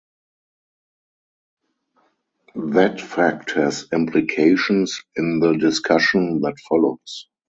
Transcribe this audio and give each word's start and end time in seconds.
That 2.55 2.99
fact 2.99 3.51
has 3.51 3.85
implications 3.93 4.99
in 5.15 5.39
the 5.39 5.53
discussion 5.53 6.41
that 6.41 6.57
follows. 6.67 7.27